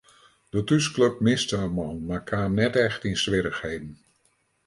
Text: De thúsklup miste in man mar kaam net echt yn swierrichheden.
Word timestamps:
De 0.53 0.61
thúsklup 0.69 1.17
miste 1.27 1.59
in 1.65 1.71
man 1.75 1.97
mar 2.07 2.23
kaam 2.29 2.51
net 2.59 2.73
echt 2.85 3.01
yn 3.09 3.17
swierrichheden. 3.23 3.93